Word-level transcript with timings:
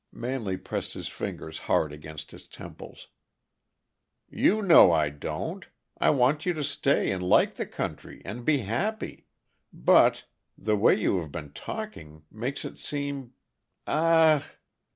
Manley 0.11 0.57
pressed 0.57 0.95
his 0.95 1.07
fingers 1.09 1.59
hard 1.69 1.93
against 1.93 2.31
his 2.31 2.47
temples. 2.47 3.09
"You 4.31 4.63
know 4.63 4.91
I 4.91 5.09
don't. 5.09 5.63
I 5.95 6.09
want 6.09 6.43
you 6.43 6.53
to 6.53 6.63
stay 6.63 7.11
and 7.11 7.21
like 7.21 7.53
the 7.53 7.67
country, 7.67 8.23
and 8.25 8.43
be 8.43 8.57
happy. 8.61 9.27
But 9.71 10.23
the 10.57 10.75
way 10.75 10.95
you 10.95 11.19
have 11.19 11.31
been 11.31 11.53
talking 11.53 12.23
makes 12.31 12.65
it 12.65 12.79
seem 12.79 13.33
a 13.85 13.91
ah!" 13.91 14.45